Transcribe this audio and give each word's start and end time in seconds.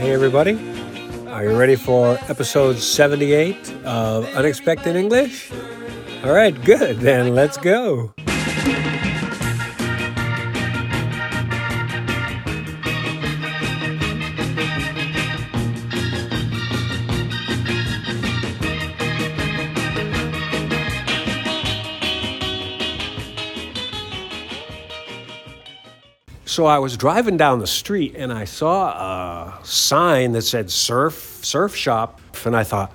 Hey, 0.00 0.12
everybody. 0.12 0.54
Are 1.28 1.44
you 1.44 1.54
ready 1.54 1.76
for 1.76 2.16
episode 2.30 2.78
78 2.78 3.70
of 3.84 4.24
Unexpected 4.34 4.96
English? 4.96 5.52
All 6.24 6.32
right, 6.32 6.58
good. 6.64 7.00
Then 7.00 7.34
let's 7.34 7.58
go. 7.58 8.14
So 26.50 26.66
I 26.66 26.80
was 26.80 26.96
driving 26.96 27.36
down 27.36 27.60
the 27.60 27.66
street 27.68 28.16
and 28.16 28.32
I 28.32 28.44
saw 28.44 28.88
a 28.90 29.64
sign 29.64 30.32
that 30.32 30.42
said 30.42 30.68
surf, 30.68 31.38
surf 31.44 31.76
shop. 31.76 32.20
And 32.44 32.56
I 32.56 32.64
thought, 32.64 32.92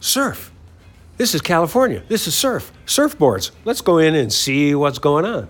surf, 0.00 0.50
this 1.18 1.34
is 1.34 1.42
California. 1.42 2.02
This 2.08 2.26
is 2.26 2.34
surf, 2.34 2.72
surfboards. 2.86 3.50
Let's 3.66 3.82
go 3.82 3.98
in 3.98 4.14
and 4.14 4.32
see 4.32 4.74
what's 4.74 4.98
going 4.98 5.26
on. 5.26 5.46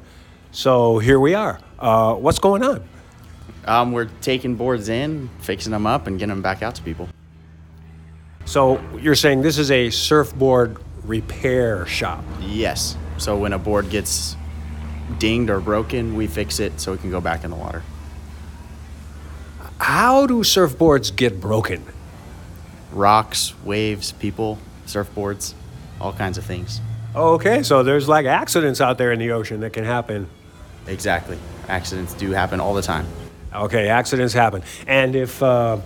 So 0.50 0.98
here 0.98 1.20
we 1.20 1.34
are. 1.34 1.60
Uh, 1.78 2.14
what's 2.14 2.40
going 2.40 2.64
on? 2.64 2.82
Um, 3.64 3.92
we're 3.92 4.10
taking 4.22 4.56
boards 4.56 4.88
in, 4.88 5.30
fixing 5.38 5.70
them 5.70 5.86
up, 5.86 6.08
and 6.08 6.18
getting 6.18 6.30
them 6.30 6.42
back 6.42 6.64
out 6.64 6.74
to 6.74 6.82
people. 6.82 7.08
So 8.44 8.82
you're 8.98 9.14
saying 9.14 9.42
this 9.42 9.58
is 9.58 9.70
a 9.70 9.90
surfboard 9.90 10.78
repair 11.04 11.86
shop. 11.86 12.24
Yes. 12.40 12.96
So 13.18 13.38
when 13.38 13.52
a 13.52 13.58
board 13.58 13.88
gets 13.88 14.34
dinged 15.18 15.50
or 15.50 15.60
broken, 15.60 16.14
we 16.14 16.26
fix 16.26 16.60
it 16.60 16.80
so 16.80 16.92
it 16.92 17.00
can 17.00 17.10
go 17.10 17.20
back 17.20 17.44
in 17.44 17.50
the 17.50 17.56
water. 17.56 17.82
How 19.78 20.26
do 20.26 20.40
surfboards 20.40 21.14
get 21.14 21.40
broken? 21.40 21.84
Rocks, 22.92 23.54
waves, 23.64 24.12
people, 24.12 24.58
surfboards, 24.86 25.54
all 26.00 26.12
kinds 26.12 26.38
of 26.38 26.44
things. 26.44 26.80
Okay, 27.14 27.62
so 27.62 27.82
there's 27.82 28.08
like 28.08 28.26
accidents 28.26 28.80
out 28.80 28.98
there 28.98 29.12
in 29.12 29.18
the 29.18 29.32
ocean 29.32 29.60
that 29.60 29.72
can 29.72 29.84
happen. 29.84 30.28
Exactly. 30.86 31.38
Accidents 31.68 32.14
do 32.14 32.30
happen 32.30 32.60
all 32.60 32.74
the 32.74 32.82
time. 32.82 33.06
Okay, 33.54 33.88
accidents 33.88 34.32
happen. 34.32 34.62
And 34.86 35.16
if, 35.16 35.42
uh, 35.42 35.78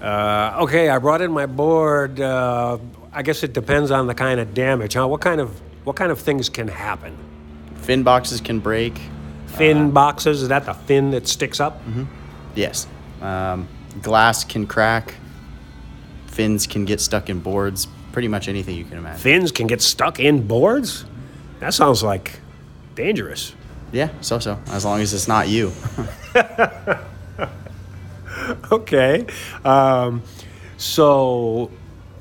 uh, 0.00 0.58
okay, 0.60 0.88
I 0.88 0.98
brought 0.98 1.22
in 1.22 1.32
my 1.32 1.46
board. 1.46 2.20
Uh, 2.20 2.78
I 3.12 3.22
guess 3.22 3.42
it 3.42 3.52
depends 3.52 3.90
on 3.90 4.06
the 4.06 4.14
kind 4.14 4.38
of 4.38 4.54
damage. 4.54 4.94
Huh? 4.94 5.08
What 5.08 5.20
kind 5.20 5.40
of 5.40 5.58
what 5.84 5.96
kind 5.96 6.12
of 6.12 6.20
things 6.20 6.48
can 6.48 6.68
happen? 6.68 7.16
Fin 7.88 8.02
boxes 8.02 8.42
can 8.42 8.60
break. 8.60 9.00
Fin 9.46 9.92
boxes. 9.92 10.42
Is 10.42 10.48
that 10.48 10.66
the 10.66 10.74
fin 10.74 11.12
that 11.12 11.26
sticks 11.26 11.58
up? 11.58 11.80
Yes. 12.54 12.86
Um, 13.22 13.66
glass 14.02 14.44
can 14.44 14.66
crack. 14.66 15.14
Fins 16.26 16.66
can 16.66 16.84
get 16.84 17.00
stuck 17.00 17.30
in 17.30 17.40
boards. 17.40 17.88
Pretty 18.12 18.28
much 18.28 18.46
anything 18.46 18.76
you 18.76 18.84
can 18.84 18.98
imagine. 18.98 19.18
Fins 19.18 19.52
can 19.52 19.66
get 19.66 19.80
stuck 19.80 20.20
in 20.20 20.46
boards. 20.46 21.06
That 21.60 21.72
sounds 21.72 22.02
like 22.02 22.40
dangerous. 22.94 23.54
Yeah, 23.90 24.10
so 24.20 24.38
so. 24.38 24.60
As 24.66 24.84
long 24.84 25.00
as 25.00 25.14
it's 25.14 25.26
not 25.26 25.48
you. 25.48 25.72
Okay. 28.70 29.26
Um, 29.64 30.22
so, 30.76 31.70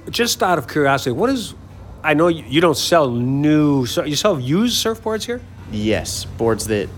just 0.09 0.42
out 0.42 0.59
of 0.59 0.70
curiosity, 0.70 1.12
what 1.12 1.30
is? 1.30 1.56
I 2.06 2.14
know 2.14 2.30
you, 2.30 2.46
you 2.48 2.62
don't 2.62 2.78
sell 2.78 3.12
new. 3.12 3.86
So 3.86 4.06
you 4.06 4.16
sell 4.16 4.40
used 4.40 4.84
surfboards 4.84 5.26
here. 5.26 5.42
Yes, 5.72 6.26
boards 6.26 6.68
that 6.68 6.90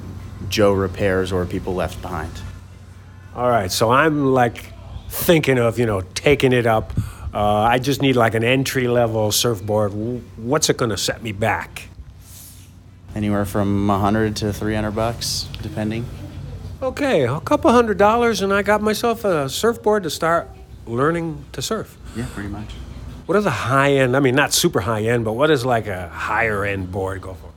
Joe 0.50 0.74
repairs 0.74 1.32
or 1.32 1.46
people 1.46 1.76
left 1.76 2.02
behind. 2.02 2.32
All 3.36 3.50
right, 3.50 3.72
so 3.72 3.90
I'm 3.92 4.34
like 4.34 4.74
thinking 5.10 5.58
of, 5.58 5.80
you 5.80 5.86
know, 5.86 6.02
taking 6.02 6.54
it 6.54 6.66
up. 6.66 6.94
Uh, 7.34 7.44
I 7.44 7.80
just 7.80 8.02
need 8.02 8.16
like 8.16 8.34
an 8.34 8.44
entry 8.44 8.88
level 8.88 9.32
surfboard. 9.32 9.92
What's 10.38 10.70
it 10.70 10.78
going 10.78 10.90
to 10.90 10.98
set 10.98 11.22
me 11.22 11.32
back? 11.32 11.90
Anywhere 13.16 13.46
from 13.46 13.88
100 13.88 14.36
to 14.38 14.54
300 14.54 14.92
bucks, 14.92 15.48
depending. 15.62 16.06
Okay, 16.82 17.26
a 17.26 17.40
couple 17.42 17.72
hundred 17.72 17.98
dollars, 17.98 18.42
and 18.42 18.54
I 18.54 18.62
got 18.62 18.82
myself 18.82 19.26
a 19.26 19.50
surfboard 19.50 20.04
to 20.04 20.10
start 20.10 20.50
learning 20.88 21.44
to 21.52 21.62
surf. 21.62 21.98
Yeah, 22.16 22.26
pretty 22.34 22.50
much. 22.50 22.72
What 23.26 23.36
are 23.36 23.42
the 23.42 23.50
high 23.50 23.94
end? 23.94 24.16
I 24.16 24.22
mean, 24.22 24.34
not 24.34 24.54
super 24.54 24.80
high 24.80 25.04
end, 25.04 25.26
but 25.26 25.34
what 25.34 25.52
is 25.52 25.66
like 25.66 25.88
a 25.88 26.08
higher 26.10 26.64
end 26.64 26.92
board 26.92 27.22
go 27.22 27.34
for? 27.34 27.50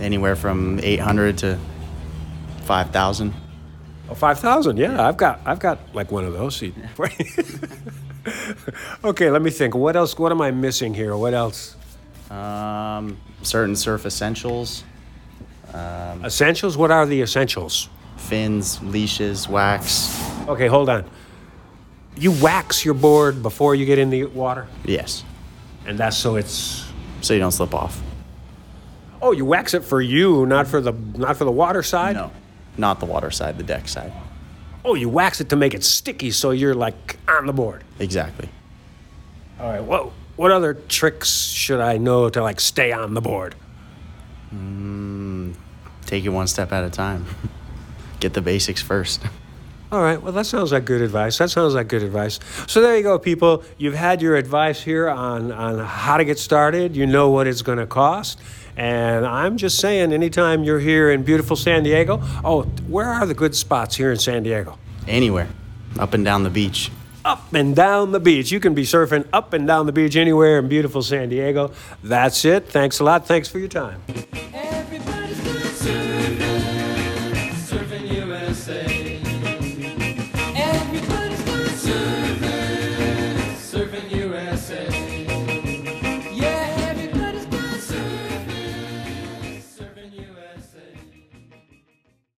Anywhere 0.00 0.34
from 0.34 0.80
800 0.82 1.38
to 1.38 1.58
5,000. 2.64 3.32
Oh, 3.32 3.36
Oh, 4.10 4.14
five 4.14 4.40
thousand. 4.40 4.76
Yeah, 4.76 5.06
I've 5.06 5.16
got, 5.16 5.40
I've 5.46 5.60
got 5.60 5.78
like 5.94 6.10
one 6.10 6.24
of 6.24 6.32
those. 6.32 6.56
See- 6.56 6.74
okay, 9.04 9.30
let 9.30 9.40
me 9.40 9.50
think. 9.50 9.76
What 9.76 9.94
else? 9.94 10.18
What 10.18 10.32
am 10.32 10.42
I 10.42 10.50
missing 10.50 10.94
here? 10.94 11.16
What 11.16 11.32
else? 11.32 11.76
Um, 12.28 13.18
certain 13.42 13.76
surf 13.76 14.06
essentials, 14.06 14.82
Essentials. 16.24 16.76
What 16.76 16.90
are 16.90 17.06
the 17.06 17.22
essentials? 17.22 17.88
fins, 18.16 18.82
leashes, 18.82 19.48
wax. 19.48 20.20
Okay, 20.48 20.66
hold 20.66 20.88
on. 20.88 21.08
You 22.16 22.32
wax 22.32 22.84
your 22.84 22.94
board 22.94 23.42
before 23.42 23.76
you 23.76 23.86
get 23.86 23.98
in 23.98 24.10
the 24.10 24.24
water, 24.26 24.66
Yes, 24.84 25.22
and 25.86 25.96
that's 25.96 26.16
so 26.16 26.34
it's. 26.34 26.84
so 27.20 27.32
you 27.32 27.38
don't 27.40 27.52
slip 27.52 27.74
off. 27.74 28.02
Oh, 29.22 29.32
you 29.32 29.44
wax 29.44 29.74
it 29.74 29.84
for 29.84 30.00
you, 30.00 30.46
not 30.46 30.66
for 30.66 30.80
the 30.80 30.92
not 30.92 31.36
for 31.36 31.44
the 31.44 31.52
water 31.52 31.82
side. 31.82 32.16
No, 32.16 32.30
not 32.78 33.00
the 33.00 33.06
water 33.06 33.30
side, 33.30 33.58
the 33.58 33.62
deck 33.64 33.86
side. 33.88 34.12
Oh, 34.84 34.94
you 34.94 35.08
wax 35.10 35.40
it 35.40 35.50
to 35.50 35.56
make 35.56 35.74
it 35.74 35.84
sticky, 35.84 36.30
so 36.30 36.52
you're 36.52 36.74
like 36.74 37.18
on 37.28 37.46
the 37.46 37.52
board. 37.52 37.84
Exactly. 37.98 38.48
All 39.60 39.68
right. 39.68 39.82
What 39.82 40.10
what 40.36 40.50
other 40.50 40.72
tricks 40.74 41.30
should 41.50 41.80
I 41.80 41.98
know 41.98 42.30
to 42.30 42.42
like 42.42 42.60
stay 42.60 42.92
on 42.92 43.12
the 43.14 43.20
board? 43.20 43.54
Mm, 44.54 45.54
Take 46.06 46.24
it 46.24 46.30
one 46.30 46.46
step 46.46 46.72
at 46.72 46.82
a 46.82 46.90
time. 46.90 47.26
Get 48.20 48.32
the 48.34 48.40
basics 48.42 48.82
first. 48.82 49.22
All 49.92 50.02
right. 50.02 50.22
Well, 50.22 50.32
that 50.32 50.46
sounds 50.46 50.70
like 50.70 50.84
good 50.84 51.02
advice. 51.02 51.38
That 51.38 51.50
sounds 51.50 51.74
like 51.74 51.88
good 51.88 52.04
advice. 52.04 52.38
So 52.68 52.80
there 52.80 52.96
you 52.96 53.02
go, 53.02 53.18
people. 53.18 53.64
You've 53.76 53.94
had 53.94 54.22
your 54.22 54.36
advice 54.36 54.80
here 54.80 55.08
on 55.08 55.50
on 55.50 55.78
how 55.80 56.16
to 56.16 56.24
get 56.24 56.38
started. 56.38 56.94
You 56.94 57.06
know 57.06 57.30
what 57.30 57.48
it's 57.48 57.62
going 57.62 57.78
to 57.78 57.86
cost. 57.86 58.40
And 58.76 59.26
I'm 59.26 59.56
just 59.56 59.78
saying, 59.78 60.12
anytime 60.12 60.62
you're 60.62 60.78
here 60.78 61.10
in 61.10 61.24
beautiful 61.24 61.56
San 61.56 61.82
Diego, 61.82 62.20
oh, 62.44 62.62
where 62.88 63.08
are 63.08 63.26
the 63.26 63.34
good 63.34 63.56
spots 63.56 63.96
here 63.96 64.12
in 64.12 64.18
San 64.18 64.44
Diego? 64.44 64.78
Anywhere, 65.08 65.48
up 65.98 66.14
and 66.14 66.24
down 66.24 66.44
the 66.44 66.50
beach. 66.50 66.90
Up 67.24 67.52
and 67.52 67.74
down 67.74 68.12
the 68.12 68.20
beach. 68.20 68.50
You 68.50 68.60
can 68.60 68.74
be 68.74 68.84
surfing 68.84 69.26
up 69.32 69.52
and 69.52 69.66
down 69.66 69.86
the 69.86 69.92
beach 69.92 70.16
anywhere 70.16 70.58
in 70.60 70.68
beautiful 70.68 71.02
San 71.02 71.28
Diego. 71.28 71.72
That's 72.02 72.44
it. 72.44 72.68
Thanks 72.68 73.00
a 73.00 73.04
lot. 73.04 73.26
Thanks 73.26 73.48
for 73.48 73.58
your 73.58 73.68
time. 73.68 74.02